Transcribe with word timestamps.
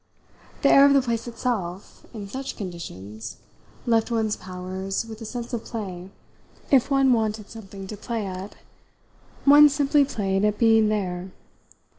The 0.63 0.69
air 0.69 0.87
of 0.87 0.93
the 0.93 1.01
place 1.03 1.27
itself, 1.27 2.07
in 2.11 2.27
such 2.27 2.57
conditions, 2.57 3.37
left 3.85 4.09
one's 4.09 4.35
powers 4.35 5.05
with 5.05 5.21
a 5.21 5.25
sense 5.25 5.53
of 5.53 5.63
play; 5.63 6.09
if 6.71 6.89
one 6.89 7.13
wanted 7.13 7.51
something 7.51 7.85
to 7.85 7.95
play 7.97 8.25
at 8.25 8.55
one 9.45 9.69
simply 9.69 10.03
played 10.03 10.43
at 10.43 10.57
being 10.57 10.89
there. 10.89 11.29